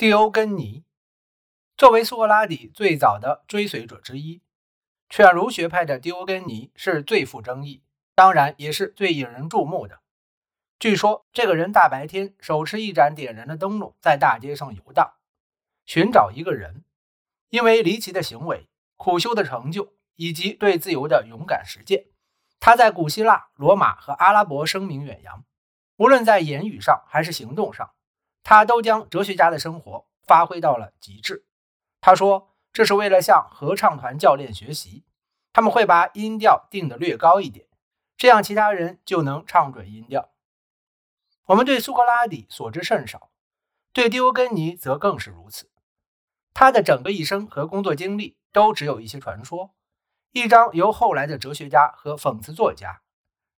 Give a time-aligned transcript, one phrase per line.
[0.00, 0.86] 蒂欧根尼
[1.76, 4.40] 作为苏格拉底最早的追随者之一，
[5.10, 7.82] 犬儒学派的蒂欧根尼是最富争议，
[8.14, 10.00] 当然也是最引人注目的。
[10.78, 15.12] 据说这个人大白天手持一盏点燃的灯笼，在大街上游荡，
[15.84, 16.82] 寻找一个人。
[17.50, 22.06] 因为离奇的行为、苦修的成就以及对自由的勇敢实践，
[22.58, 25.44] 他在古希腊、罗马和阿拉伯声名远扬。
[25.98, 27.90] 无论在言语上还是行动上，
[28.42, 31.44] 他都将哲学家的生活发挥到了极致。
[32.00, 35.04] 他说：“这是为了向合唱团教练学习，
[35.52, 37.66] 他们会把音调定得略高一点，
[38.16, 40.30] 这样其他人就能唱准音调。”
[41.46, 43.30] 我们对苏格拉底所知甚少，
[43.92, 45.70] 对狄欧根尼则更是如此。
[46.54, 49.74] 他的整个一生和工作经历都只有一些传说，
[50.32, 53.02] 一张由后来的哲学家和讽刺作家，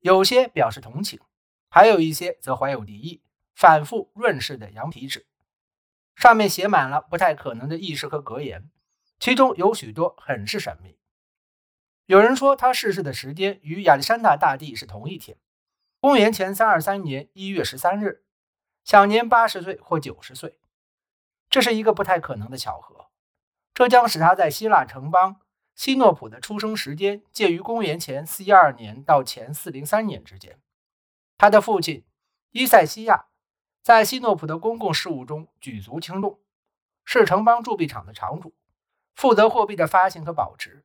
[0.00, 1.20] 有些表示同情。
[1.68, 3.22] 还有一些则怀有敌意，
[3.56, 5.26] 反复润饰的羊皮纸，
[6.14, 8.70] 上面写满了不太可能的意识和格言，
[9.18, 10.98] 其中有许多很是神秘。
[12.04, 15.38] 有人说他逝世的时间与亚历山大大帝是同一天，
[16.00, 18.22] 公元前三二三年一月十三日，
[18.84, 20.60] 享年八十岁或九十岁。
[21.48, 23.06] 这是一个不太可能的巧合，
[23.72, 25.40] 这将使他在希腊城邦
[25.74, 30.60] 希诺普的出生时间介于公元前四一二年到前四零三年之间。
[31.38, 32.04] 他的父亲
[32.50, 33.26] 伊塞西亚
[33.86, 36.40] 在希诺普的公共事务中举足轻重，
[37.04, 38.52] 是城邦铸币厂的厂主，
[39.14, 40.84] 负责货币的发行和保值。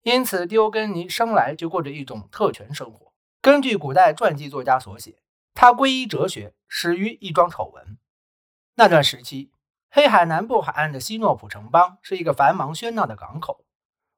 [0.00, 3.12] 因此，丢根尼生来就过着一种特权生活。
[3.42, 5.18] 根据古代传记作家所写，
[5.52, 7.98] 他皈依哲学始于一桩丑闻。
[8.76, 9.52] 那段时期，
[9.90, 13.66] 黑海南部海岸的希诺普城邦是一个繁忙喧闹的港口，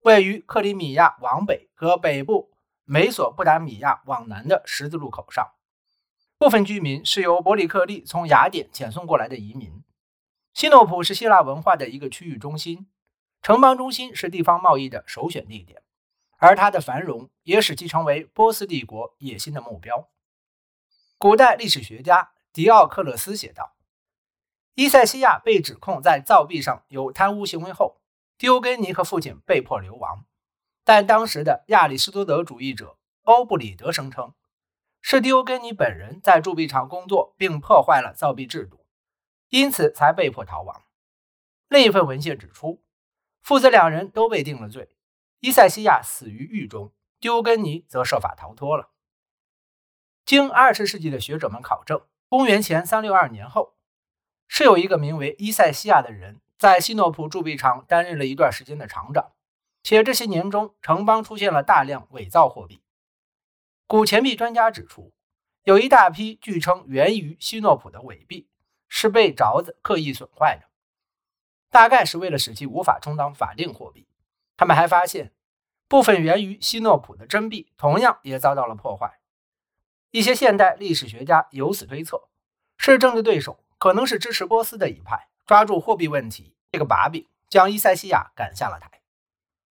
[0.00, 2.52] 位于克里米亚往北和北部。
[2.84, 5.53] 美索不达米亚往南的十字路口上，
[6.44, 9.82] 部分居民是由伯里克利从雅典遣送过来的移民。
[10.52, 12.86] 西诺普是希腊文化的一个区域中心，
[13.40, 15.80] 城邦中心是地方贸易的首选地点，
[16.36, 20.10] 而它的繁荣也使其成为波斯帝国野心的目标。
[21.16, 23.74] 古代历史学家迪奥克勒斯写道
[24.76, 28.02] ：“伊塞西亚被指控在造币上有贪污行为后，
[28.36, 30.26] 狄欧根尼和父亲被迫流亡。”
[30.84, 34.34] 但当时的亚里士多德主义者欧布里德声称，
[35.06, 38.86] 是狄欧根尼本人在铸币厂工作并破坏了造币制度，
[39.50, 40.82] 因此才被迫逃亡。
[41.68, 42.82] 另一份文献指出，
[43.42, 44.96] 父子两人都被定了罪，
[45.40, 48.92] 伊塞西亚死于狱中，狄欧根尼则设法逃脱了。
[50.24, 52.00] 经二十世纪的学者们考证，
[52.30, 53.74] 公元前三六二年后，
[54.48, 59.32] 是有一个名为伊塞西亚的人在西诺普铸币厂担任了一段时间的厂长。
[59.82, 62.80] 且这些年中，城邦出现了大量伪造货币。
[63.86, 65.12] 古钱币专家指出，
[65.64, 68.48] 有一大批据称源于希诺普的伪币
[68.88, 70.66] 是被凿子刻意损坏的，
[71.70, 74.08] 大概是为了使其无法充当法定货币。
[74.56, 75.32] 他们还发现，
[75.86, 79.20] 部分源于希诺普的真币同样也遭到了破坏。
[80.10, 82.28] 一些现代历史学家由此推测，
[82.78, 89.02] 是政治对手可能是支持波斯的一派抓住货币问题这个把柄，将伊塞西亚赶下了台。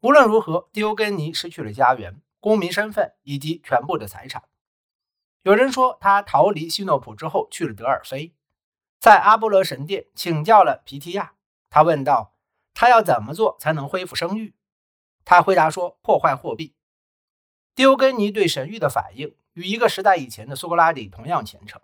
[0.00, 4.44] 无论如何，迪欧根尼失去了家园、公民身份以及全部的财产。
[5.44, 8.34] 有人说，他逃离希诺普之后去了德尔菲，
[9.00, 11.36] 在阿波罗神殿请教了皮提亚。
[11.70, 12.34] 他问道
[12.74, 14.54] ：“他要怎么做才能恢复声誉？”
[15.24, 16.74] 他回答说：“破坏货币。”
[17.74, 21.80] 狄欧根尼对神谕的反应与一个时代以前的苏格拉底同样虔诚。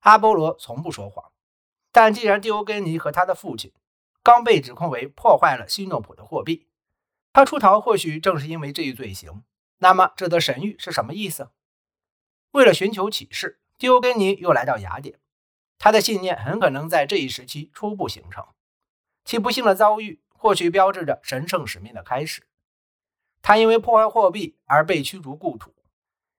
[0.00, 1.30] 阿波罗从不说谎，
[1.92, 3.70] 但既然狄欧根尼和他的父亲
[4.22, 6.68] 刚被指控为破坏了希诺普的货币，
[7.34, 9.44] 他出逃或许正是因为这一罪行。
[9.84, 11.50] 那么，这则神谕是什么意思？
[12.52, 15.20] 为了寻求启示，狄欧根尼又来到雅典。
[15.76, 18.46] 他的信念很可能在这一时期初步形成。
[19.26, 22.48] 其不幸的遭遇或许标志着神圣使命的开始。
[23.42, 25.74] 他因为破坏货币而被驱逐故土，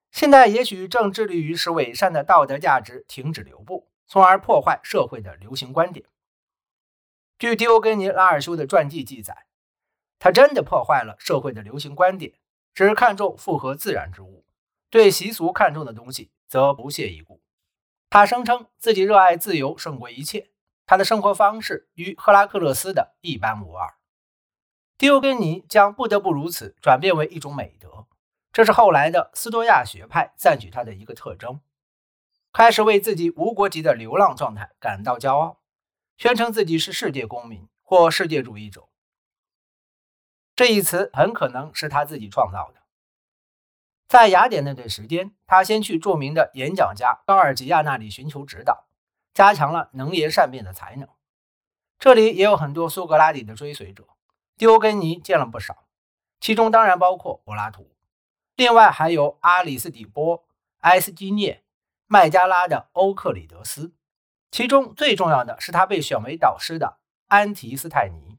[0.10, 6.08] 现在也许正致力于使伪善的道德价值停止流布，从而破坏社会的流行观点。
[7.38, 9.46] 据狄欧根尼拉尔修的传记记载。
[10.18, 12.34] 他真的破坏了社会的流行观点，
[12.76, 14.46] 只看重符合自然之物，
[14.90, 17.42] 对习俗看重的东西则不屑一顾。
[18.10, 20.52] 他声称自己热爱自由胜过一切，
[20.86, 23.96] 他的生活方式与赫拉克勒斯的一般无二。
[24.98, 28.08] 狄欧根尼将不得不如此转变为一种美德，
[28.52, 31.62] 这是后来的斯多亚学派赞许他的一个特征。
[32.52, 35.62] 开始为自己无国籍的流浪状态感到骄傲，
[36.18, 38.90] 宣称自己是世界公民或世界主义者。
[40.56, 42.82] 这一词很可能是他自己创造的。
[44.08, 48.86] 在雅典那段时间，他先去著名的演讲家高尔吉亚那里寻求指导，
[49.34, 51.10] 加强了能言善辩的才能。
[52.00, 54.08] 这里也有很多苏格拉底的追随者，
[54.58, 55.88] 狄欧根尼见了不少，
[56.40, 57.94] 其中当然包括柏拉图，
[58.56, 60.46] 另外还有阿里斯底波、
[60.82, 61.64] 埃斯基涅、
[62.06, 63.94] 麦加拉的欧克里德斯，
[64.52, 68.35] 其中最重要的是他被选为导师的安提斯泰尼。